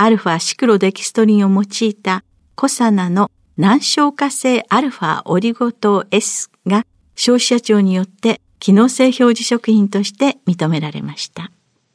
[0.00, 2.22] アルファシクロデキストリンを用いた
[2.54, 11.50] コサナの難消化性アルファオリゴ糖 S が消費者庁によって機能性表示食品として認められました。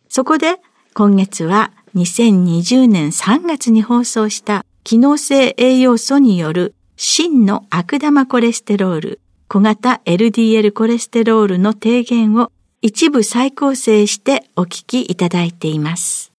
[0.10, 0.58] そこで
[0.94, 12.52] 今月は2020年3月に放送した機能性栄養素による真の悪玉コレステロール、小型 LDL コレステロールの低減を
[12.82, 16.33] 一部再構成してお聞きいただいています。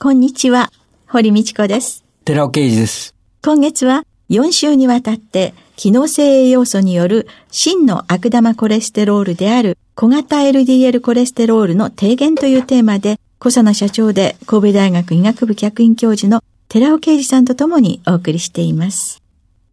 [0.00, 0.70] こんにちは、
[1.08, 2.04] 堀道子です。
[2.24, 3.16] 寺尾啓二です。
[3.44, 19.20] 今月は4週にわたって機能性栄養素による真の悪玉コレステロールである小型 LDL コレステロールの低減というテーマで小佐奈社長で神戸大学医学部客員教授の寺尾啓二さんと共にお送りしています。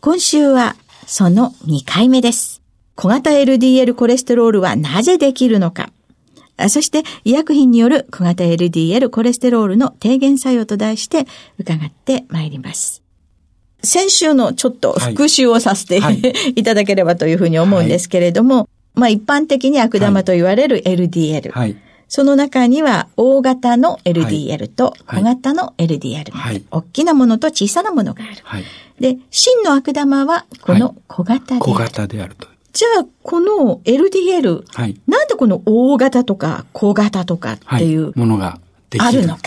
[0.02, 0.76] 今週は
[1.06, 2.64] その2回目です。
[2.96, 5.92] 小型 LDL コレステロールはなぜできるのか
[6.70, 11.26] そして医薬品による小型 LDL コレステロールの低減作用と題して
[11.58, 13.06] 伺ってまいります。
[13.86, 16.22] 先週のちょっと復習をさせて、はい、
[16.56, 21.52] いただければというふうに思うんですけれども、はい、まあ一般的に悪玉と言われる LDL。
[21.52, 21.78] はい、
[22.08, 28.42] その中には大型の LDL と小型の LDL、はい、大きなものと小さなものがある。
[28.44, 28.64] はい、
[29.00, 31.62] で、真の悪玉はこの小型である。
[31.62, 32.48] 小型であると。
[32.76, 38.60] じゃあ、この LDL、はい、なんでこの大型とか小型とかっていう、ものが
[39.00, 39.44] あるのか？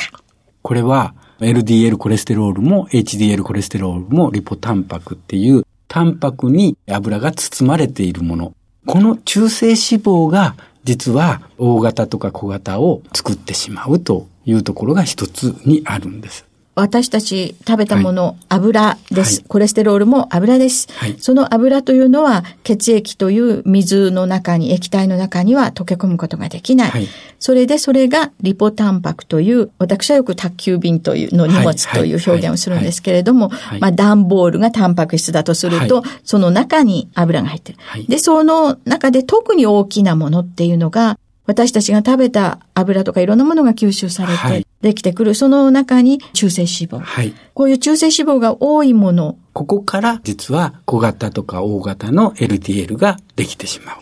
[0.63, 8.55] これは LDL コレステロールも HDL コレステロールもリポタンパクっていうタンパクに油が包まれているもの。
[8.87, 16.47] この中性脂肪が実は大型とか小型を作ってしまうというところが一つにあるんです。
[16.81, 27.09] 私たち食べたもの、はい、油です、はい、コレステロールも油です、はい、その油というのは血液という水の中に、液体の中には溶け込むことができない。
[27.41, 33.51] それでそれがリポタンパクという、私はよく宅急便というの荷物という表現をするんですけれども、
[33.81, 37.79] まあ段ボールがタンパク質だとすると、その中に油が入ってる。
[38.09, 46.99] で、その中で特に大きなものっていうのが、私たちが食べた油とかいろんなものが吸収されてできてくる、はい、その中に中性脂肪。
[46.99, 47.33] はい。
[47.55, 49.39] こういう中性脂肪が多いもの。
[49.55, 53.97] ここから実は小型とか大型の LDL ができてしまう。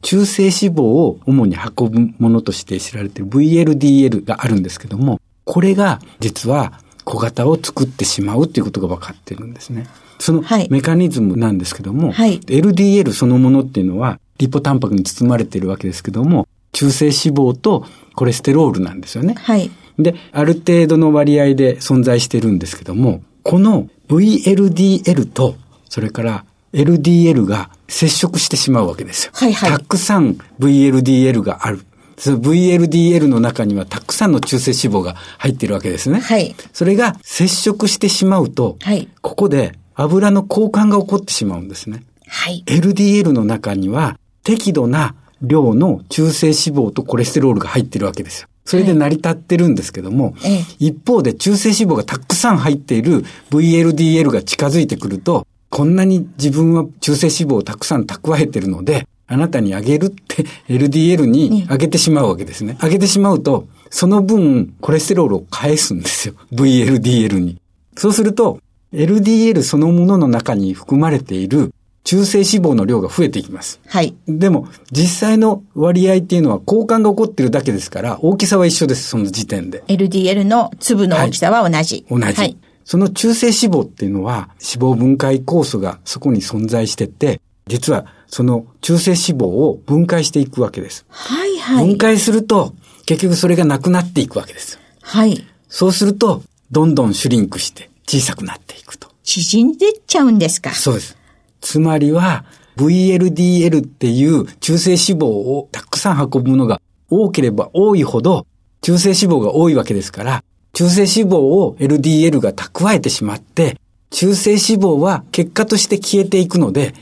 [0.00, 9.86] 中性脂肪を主に運ぶものとして知られている VLDL があるんですけども、これが実は小型を作ってしまうということが分かっているんですね。
[10.18, 17.84] そのメカニズムなんですけども、はい、LDL そのものっていうのはリポタンパクに包まれているわけですけども、中性脂肪と
[18.14, 19.34] コレステロールなんですよね。
[19.34, 19.70] はい。
[19.98, 25.56] で、ある程度の割合で存在してるんですけども、この VLDL と、
[25.88, 29.32] それから LDL が接触してしまうわけですよ。
[29.34, 29.70] はいはい。
[29.70, 31.80] たくさん VLDL がある。
[32.16, 36.20] その VLDL の中にはたくさんの中性脂肪が入ってるわけですね。
[36.20, 36.54] はい。
[36.72, 39.08] それが接触してしまうと、はい。
[39.22, 42.02] ここで油の交換が起こってしまうんですね。
[42.26, 42.62] はい。
[42.66, 48.48] LDL の中には適度な量の中性脂肪とコレステロールが入ってるわけですよ。
[48.64, 50.48] それで成り立ってるんですけども、は
[50.78, 62.76] い、一方で中性脂肪がたくさん入っている VLDL が近づいてくると、こんなに自分は中性脂肪をたくさん蓄えてるので、あなたにあげるって LDL にあげてしまうわけですね。
[62.80, 66.34] あげてしまうと、その分コレステロールを返すんですよ。
[66.52, 67.60] VLDL に。
[67.96, 68.60] そうすると、
[68.92, 71.72] LDL そのものの中に含まれている
[72.04, 73.80] 中性脂肪の量が増えていきます。
[73.86, 74.14] はい。
[74.26, 79.84] でも、実際の割合っていうのは交換が起こってるだけですから、大きさは一緒です、その時点で。
[79.88, 82.06] LDL の粒の大きさは同じ。
[82.08, 82.24] 同じ。
[82.24, 82.56] はい。
[82.84, 91.04] その中性脂肪っていうのは、脂肪分解酵素がそこに存在してて、実はその中性脂肪を分解していくわけです。
[91.08, 91.86] はいはい。
[91.86, 92.74] 分解すると、
[93.04, 94.78] 結局それがなくなっていくわけです。
[95.02, 95.44] はい。
[95.68, 99.08] そうすると、どんどんシュリンクして小さくなっていくと。
[99.22, 100.72] 縮んでっちゃうんですか。
[100.72, 101.17] そうです。
[101.60, 102.44] つまりは、
[102.76, 108.46] VLDL っていう中性脂肪をたくさん運ぶものが多ければ多いほど、
[108.80, 116.94] 中性脂肪が多いわけですから、中性脂肪を LDL が蓄えてしまって、中性脂肪は結果として消えていくので、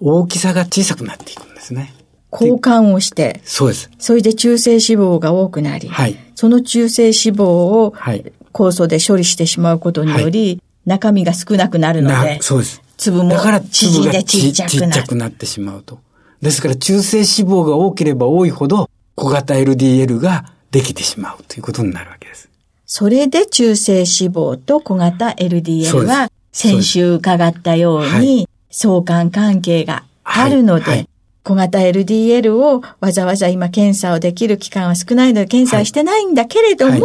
[0.00, 1.92] 大きさが小さくなっていくんですね。
[2.30, 3.90] 交換をして、そうです。
[3.98, 12.82] それで中性脂肪が多くなり、はいその中性脂肪をはい酵素で処理してしまうことにより、中身が少なくなるのでな、そうです。
[12.98, 16.00] 粒もだから縮んでちちっちゃくなるちっちゃくなってしまうと。
[16.42, 22.50] ですから中性脂肪が多ければ多いほど小型 LDL ができてしまうということになるわけです。
[22.84, 31.08] それで中性脂肪と小型 LDL は先週伺ったようはに相関関係があるのはいはいで、
[31.44, 37.02] 小型 LDL をわざわざ今検査をできる期間は少ないので検査はしてないんだけれども、はい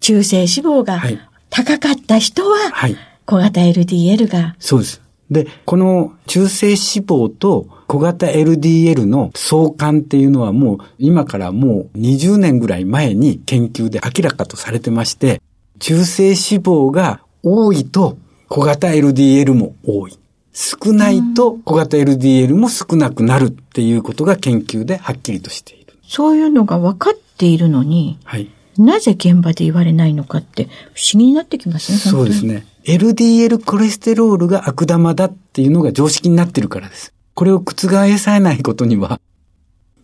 [0.00, 1.18] 中性脂肪がはい
[1.48, 2.96] 高かった人ははい。
[3.26, 5.03] 小型 LDL がそうです。
[5.34, 6.76] で、この中性脂
[7.06, 15.42] 肪と小型 LDL の相関っていうのはもう今からもう20年ぐらい前に研究で明らかとされてまして、
[15.78, 18.16] 中性脂肪が多いと
[18.48, 20.18] 小型 LDL も多い。
[20.54, 25.98] 少ないと小型 LDL も少なくなるっていうことが研究ではっきりとしている。
[26.06, 28.48] そういうのが分かっているのに、はい。
[28.78, 32.66] なぜ現場で言われないのかって不思議になってきますね、そうですね。
[32.84, 37.14] LDL コレステロールが悪玉だっていうのが常識になってるからです。
[37.34, 39.20] これを覆さないことには。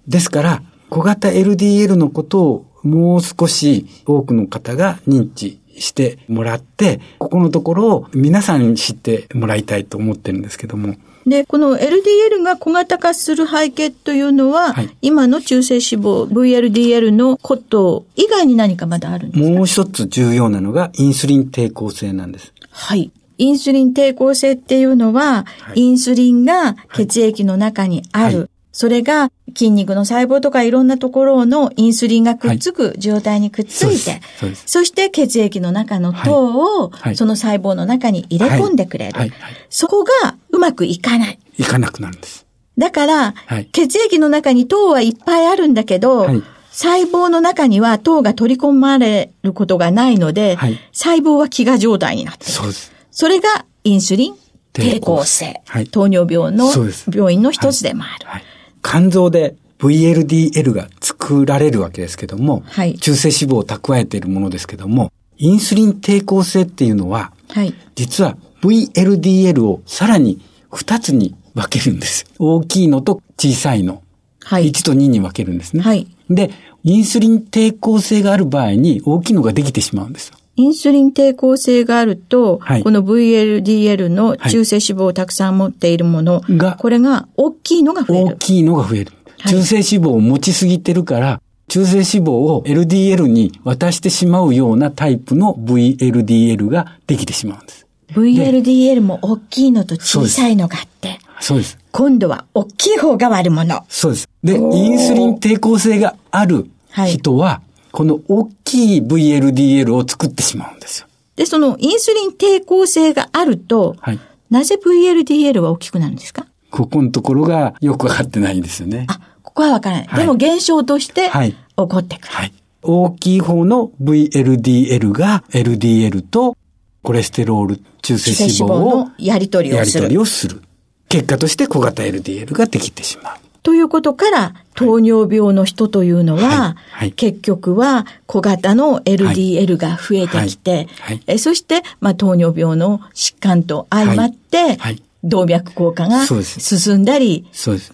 [0.09, 10.97] ですから、小型 LDL のことをもう少し多くの方が認知してもらって、ここのところを皆さんに知ってもらいたいと思ってるんですけども。
[11.27, 19.51] で、この LDL が小型化する背景というのは、はい今の中性脂肪、VLDL のこと以外に何かまだあるんですか？
[19.51, 22.53] もう一つ重要なのがインスリン抵抗性なんです。
[22.71, 23.11] はい。
[23.39, 28.39] インスリン抵抗性っていうのは、はいインスリンが血液の中にある。
[28.39, 34.63] はいそれが筋肉の細胞とかいろんなところのインスリンがくっつく状態にくっついて、そうです。
[34.67, 37.17] そそして血液の中の糖をはい。
[37.17, 39.19] その細胞の中に入れ込んでくれる。
[39.19, 39.31] はい。
[39.31, 39.41] はい。
[39.41, 39.53] はい。
[39.69, 41.39] そこがうまくいかない。
[41.59, 42.47] いかなくなるんです。
[42.79, 43.67] だから、はい。
[43.67, 46.43] 血液の中に糖はいっぱいあるんだけど、はい。
[46.71, 50.79] 細胞の中には糖が取り込まれることがないので、はい。
[50.93, 52.53] 細胞は飢餓状態になっている。
[52.53, 52.93] そうです。
[53.11, 54.35] それがインスリン
[54.73, 55.61] 抵抗性。
[55.67, 55.87] はい。
[55.89, 56.71] 糖尿病の
[57.13, 58.45] 病院の一つでもある。
[58.83, 59.01] はい。
[59.01, 67.75] 肝臓で VLDL が作られるわけですけども、はい中性脂肪を蓄えているものですけども、インスリン抵抗性っていうのは、はい。
[67.95, 70.41] 実は VLDL をさらに
[70.71, 72.27] 2つに分けるんです。
[72.39, 74.03] 大きいのと小さいの。
[74.43, 74.69] はい。
[74.69, 75.83] 1と2に分けるんですね。
[75.83, 76.07] はい。
[76.29, 76.51] で、
[76.85, 80.37] インスリン抵抗性がある場合に大きいのができてしまうんですよ。
[80.61, 88.27] インスリン抵抗性があると、はいこの VLDL の中性脂肪をたくさん持っているもの、がこれが大きいのが増える。
[88.27, 89.13] 大きいのが増える。
[89.13, 97.87] はい中性脂肪を持ちすぎてるから、中性脂肪を LDL に渡してしまうようなタイプの VLDL ができてしまうんです。
[98.13, 101.79] VLDL も大きいのと小さいのがあって、そうです。
[101.91, 103.83] 今度は大きい方が悪者。
[103.89, 104.29] そうです。
[104.45, 106.67] で、インスリン抵抗性がある
[107.07, 111.07] 人は、この大きい VLDL を作ってしまうんですよ。
[111.37, 114.19] で、そのインスリン抵抗性があると、はい。
[114.51, 116.47] なぜ VLDL は大きくなるんですか？
[116.71, 119.07] ここのところがよくわかってないんですよね。
[119.09, 120.07] あ、ここはわからない。
[120.07, 122.35] はいでも現象としてはい起こってくる。
[122.35, 122.53] はい。
[122.83, 126.57] 大きい方の VLDL が LDL と
[127.03, 130.09] コレステロール、中性脂肪をやり取りやり取をする。
[130.09, 130.63] りをする。
[131.09, 133.37] 結果として小型 LDL ができてしまう。
[133.63, 136.75] ということから、糖尿病の人というのは、はい。
[136.91, 137.13] はい。
[137.13, 140.89] 結局は小型の LDL が増えてきて、
[141.27, 144.79] えそして、まあ、糖尿病の疾患と相まって、
[145.23, 147.93] 動脈硬化が進んだり、そうです。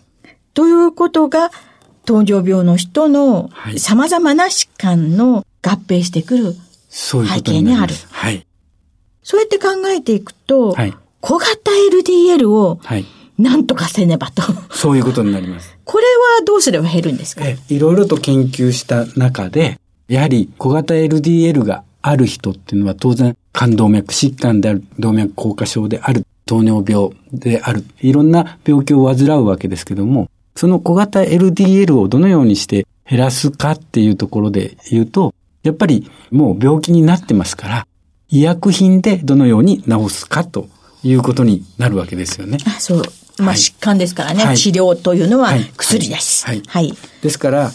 [0.54, 1.50] ということが、
[2.04, 3.78] 糖尿病の人のはい。
[3.80, 6.54] 様々な疾患の合併してくる。
[6.88, 8.06] そういうことになります。
[8.10, 8.46] はい。
[9.22, 10.94] そうやって考えていくと、はい。
[11.20, 13.04] 小型 LDL をはい。
[13.38, 14.42] なんとかせねばと。
[14.70, 15.76] そういうことになります。
[15.84, 16.04] これ
[16.38, 17.44] はどうすれば減るんですか？
[17.44, 19.78] えいろいろと研究した中で、
[20.08, 37.86] やはり小型 LDL がある人っていうのは当然肝動脈疾患である、動脈硬化症である、糖尿病である、いろんな病気を患うわけですけども、その小型 LDL をどのようにして減らすかっていうところで言うと、やっぱりもう病気になってますから、
[38.28, 40.68] 医薬品でどのように治すかと
[41.02, 42.58] いうことになるわけですよね。
[42.66, 43.02] あ、そう。
[43.38, 46.46] まあ、疾患ですからね、はい、治療というのは薬です。
[46.46, 46.62] はい。
[46.66, 47.70] はい、ですから、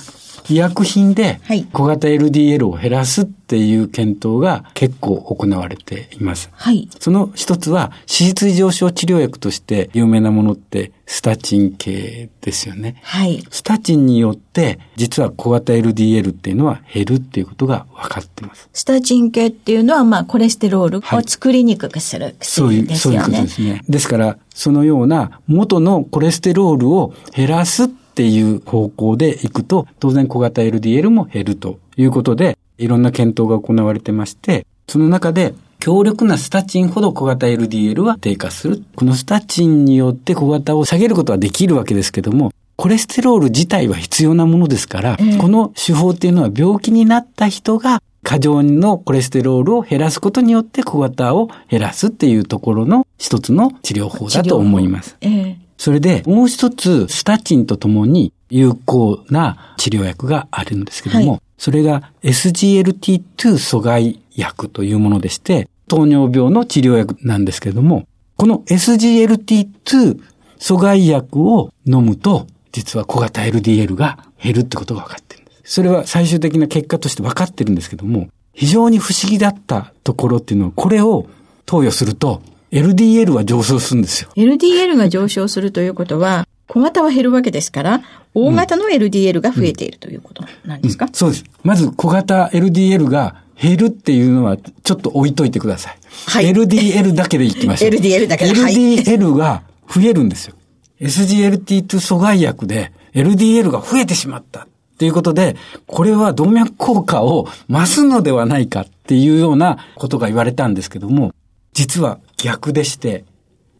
[0.49, 1.39] 医薬品で
[1.73, 6.49] 小型 LDL を減らすっていう検討が結構行われています。
[6.53, 6.89] はい。
[6.99, 13.01] その一つは脂質異常症治療薬として有名なものってスタチン系ですよね。
[13.03, 13.43] はい。
[13.49, 18.69] スタチンによって実は小型 LDL っていうのは減るっていうことが分かっています。
[18.71, 22.69] スタチン系っていうのはまあコレステロールを作りにくくする薬ですよね。
[22.69, 23.81] そういう、そういうことですね。
[23.87, 38.83] ですからそのような元のコレステロールを減らすっていう方向でいくと、当然小型 LDL も減るということで、いろんな検討が行われてまして、その中で強力なスタチンほど小型 LDL は低下する。
[38.95, 55.17] このスタチンによって小型を下げることはできるわけですけども、コレステロール自体は必要なものですから、えー、この手法っていうのは病気になった人が過剰のコレステロールを減らすことによって小型を減らすっていうところの一つの治療法だと思います。
[55.21, 63.23] えー、それで、もう一つ、スタチンとともに有効な治療薬があるんですけども、はい、それが SGLT2
[63.53, 68.07] 阻害薬というものでして、糖尿病の治療薬なんですけれども、
[68.37, 70.21] この SGLT2
[70.59, 75.73] 阻害薬を飲むと、実は小型 LDL が減るってことが分かってるんです。
[75.73, 81.25] それは最終的な結果として分かってるんですけども、非常に不思議だったところっていうのは、これを
[81.65, 84.29] 投与すると、LDL は上昇するんですよ。
[84.35, 88.01] LDL が上昇するということは、小型は減るわけですから、
[88.33, 91.43] 大型の LDL が増えているということなんですか、うんうん、そうです。
[91.63, 95.97] まず小型 LDL が減るっていうのはちょっと置いといてください。
[96.27, 96.51] はい。
[96.51, 97.91] LDL だけでいきましょう。
[97.93, 98.53] LDL だけで。
[98.53, 100.55] LDL が増えるんですよ。
[101.01, 111.33] SGLT2 阻害薬で LDL が増えてしまったっていうことで、これは動脈硬化を増すのではないかっていうようなことが言われたんですけども、
[111.73, 113.25] 実は逆でして、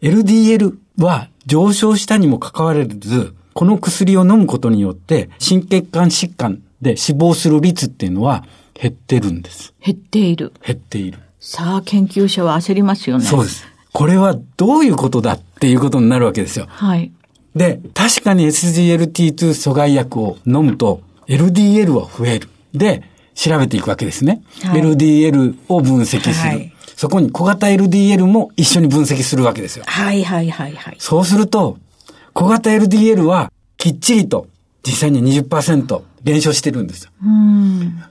[0.02, 9.74] LDL は上昇したにもかかわらず、この薬を飲むことによって、心血管疾患で死亡する率っていうのは減ってるんです。
[9.84, 10.54] 減っている。
[10.66, 11.20] 減っている。
[11.40, 13.26] さあ、研究者は焦りますよね。
[13.26, 13.66] そうです。
[13.94, 16.68] これはどういうことだっていうことになるわけですよ。
[16.70, 17.12] はい。
[17.56, 22.48] で、確かに SGLT2 阻害薬を飲むと LDL は増える。
[22.74, 23.04] で、
[23.34, 24.44] 調べていくわけですね。
[24.64, 26.34] はい、LDL を分析する。
[26.34, 29.84] はいそこに小型 LDL も一緒に分析するわけですよ。
[29.88, 30.98] はいはいはいはい。
[31.00, 31.80] そうすると、
[32.34, 34.46] 小型 LDL はきっちりと
[34.84, 37.12] 実際に20%減少してるんですよ。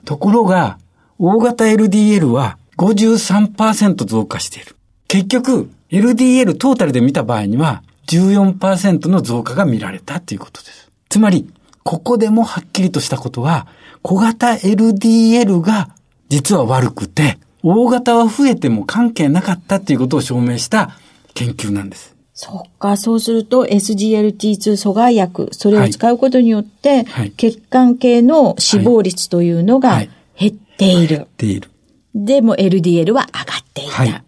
[0.04, 0.76] ところが、
[1.20, 4.74] 大型 LDL は53%増加している。
[5.06, 10.90] 結局、LDL トータルで見た場合には14%の増加が見られたということです。
[11.08, 11.48] つまり、
[11.84, 13.68] ここでもはっきりとしたことは、
[14.02, 15.90] 小型 LDL が
[16.28, 20.90] 実は悪くて、大型は増えても関係なかったっていうことを証明した
[21.34, 22.16] 研究なんです。
[22.32, 29.98] そっか、そうすると SGLT2 阻害薬、それを使うことによって、はい、血管系の死亡率というのが
[30.38, 31.16] 減っている。
[31.16, 31.70] 減っている。
[32.14, 33.92] でも LDL は上がっていた。
[33.92, 34.24] はい、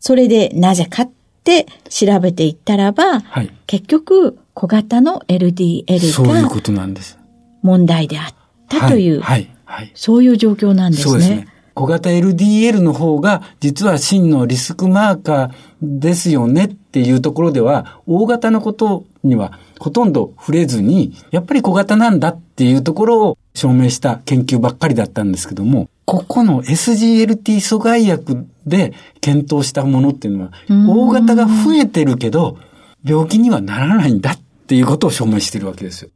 [0.00, 1.10] それでなぜかっ
[1.44, 7.18] て調べていったらば、はい、結局小型の LDL がそういうことなんです。
[7.62, 8.34] 問題であっ
[8.68, 11.10] たという、はいはい、そういう状況なんですね。
[11.10, 11.48] そうですね。
[11.74, 15.50] 小型 LDL の方が実は真のリスクマーカー
[15.82, 32.58] ですよねっていうところでは、大型のことにはほとんど触れずに、やっぱり小型なんだっていうところを証明した研究ばっかりだったんですけども、ここの SGLT 阻害薬で検討したものっていうのは、大型が増えてるけど、
[33.04, 36.10] 病気にはならないんだっていうことを証明してるわけですよ。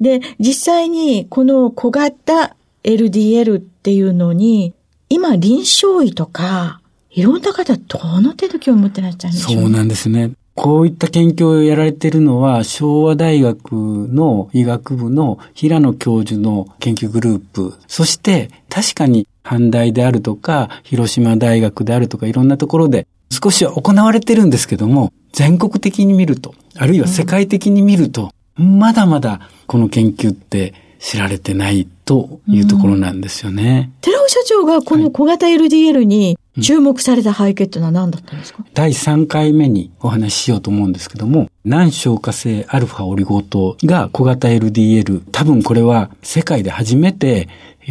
[0.00, 4.74] で、実際にこの小型 LDL っていうのに、
[5.08, 9.62] 今臨床医とか、いろんな方どの程度興味持ってらっしゃるんでしょう？
[9.62, 10.32] そうなんですね。
[10.54, 33.90] こういった研究をやられているのは、昭和大学の医学部の平野教授の研究グループ、そして確かに阪大であるとか、広島大学であるとか、いろんなところで少しは行われてるんですけども、全国的に見ると、あるいは世界的に見ると、まだまだこの研究って知られてないというところなんですよね。
[33.96, 47.48] うん、寺尾社長がこの小型 LDL に注目された背景っていうのは何だったんですか、うん、第3回目にお話ししようと思うんですけども、難消化性アルファオリゴ糖が小型 LDL、多分これは世界で初めて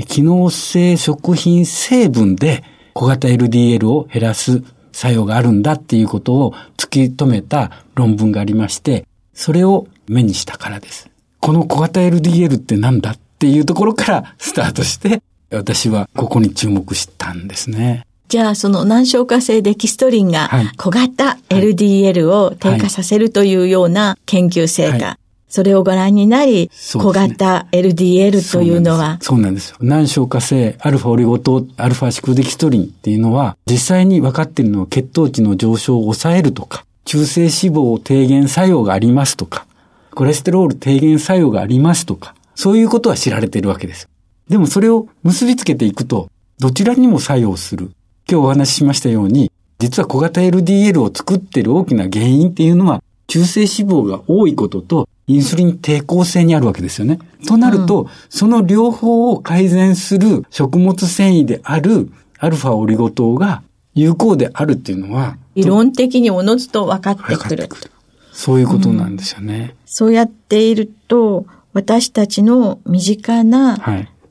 [0.07, 2.63] 機能性食品成分で
[2.93, 4.63] 小型 LDL を減らす
[4.93, 11.10] 作用があるんだっていうことを突き止めた論文がありまして、それを目にしたからです。
[11.41, 15.21] この小型 LDL って何だっていうところからスタートして、
[15.51, 18.05] 私はここに注目したんですね。
[18.29, 25.17] じゃあ、その難消化性デキストリンが小型 LDL を低下させるというような研究成果。
[25.49, 29.77] それをご覧になり、小型 LDL というのはそうなんですよ。
[29.81, 39.65] 難消化性アルファオリゴ糖、アルファシクデキストリンっていうのは、実際に分かっているのは血糖値の上昇を抑えるとか、中性脂肪を低減作用がありますとか、
[40.13, 44.09] コレステロール低減作用がありますとか、そういうことは知られているわけです。
[44.49, 47.91] でもそれを結びつけていくと、どちらにも作用する。
[48.29, 57.19] 今日お話ししましたように、実は小型 LDL を作っている大きな原因っていうのは、中性脂肪が多いことと、インスリン抵抗性にあるわけですよね。
[57.47, 63.63] となると、うん、その両方を改善する食物繊維であるアルファオリゴ糖が
[63.93, 67.67] 有効であるっていうのは、理論的におのずと分かってくる。
[67.67, 67.90] くる
[68.31, 73.77] そういうことなんですよね、うん、そうやっていると、私たちの身近な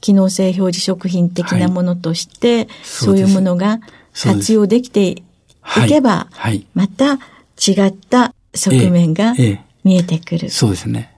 [0.00, 3.80] 機能性表示食品的なものとして、はい、そういうものが
[4.14, 5.22] 活用できてい
[5.88, 9.34] けば、はい、また違った側面が
[9.84, 11.16] 見えてくる、そうですね。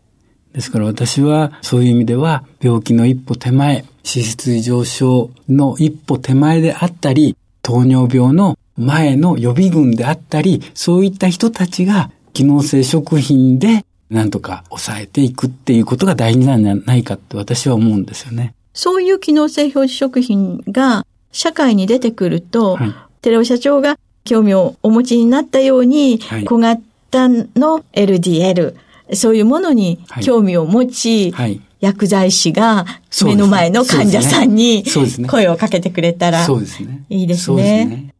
[0.52, 18.54] ですから私はそういう意味では病気の一歩手前、脂質異常症の一歩手前であったり、糖尿病の前の予備軍であったり、そういった人たちが機能性食品でなんとか抑えていくっていうことが大事なんじゃないかって私は思うんですよね。
[18.74, 28.76] そういう機能性表示食品が社会に出てくると、はい、寺尾社長が興味をお持ちになったように、はい、小型の LDL、
[29.14, 32.86] そういうものに興味を持ち、はい、薬剤師が
[33.24, 34.84] 目の前の患者さんに
[35.28, 36.46] 声をかけてくれたら
[37.08, 38.14] いいですね。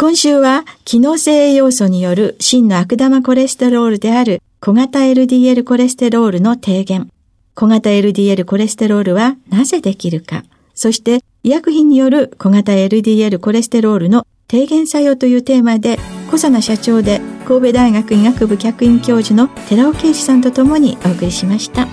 [0.00, 7.10] 今週は機能性栄養素による真の悪玉コレステロールである小型 LDL コレステロールの低減。
[7.56, 10.44] 小型 LDL コレステロールはなぜできるか。
[10.76, 21.88] そして医薬品による小型 LDL コレステロールの低減作用というテーマで、小佐奈社長で神戸大学医学部客員教授の寺尾啓二さんとともにお送りしました。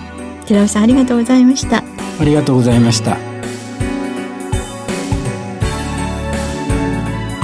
[0.46, 1.82] 寺尾さんありがとうございました。
[2.20, 3.35] ありがとうございました。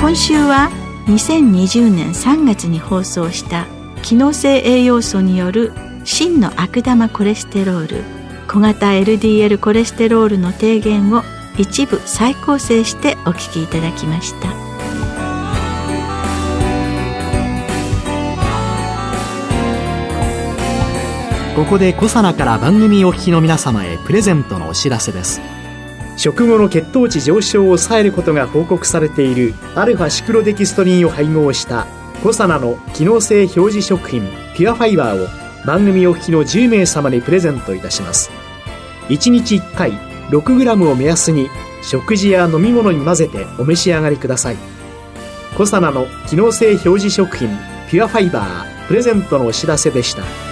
[0.03, 0.69] 今週は
[1.07, 3.69] 2020年3月に放送した
[4.03, 8.05] 機能性栄養素による真の悪玉コレステロール
[8.49, 11.23] 小型 LDL コレステロールの低減を
[11.57, 14.49] 一部再構成してお聞きいただきました。
[21.55, 25.62] ここでコサナから番組お聞きの皆様へプレゼントのお知らせです。
[26.17, 31.87] 食後の血糖値上昇を抑えることが報告されているアルファシクロデキストリンを配合した
[32.23, 34.23] コサナの機能性表示食品
[34.57, 35.29] ピュアファイバーを
[35.67, 38.31] 番組お聞きの10名様にプレゼントいたします
[39.09, 39.93] 1日1回
[40.31, 41.49] 6g を目安に
[41.83, 44.57] 食事や飲み物に混ぜてお召し上がりください
[45.57, 47.49] コサナの機能性表示食品
[47.91, 50.52] ピュアファイバープレゼントのお知らせでした。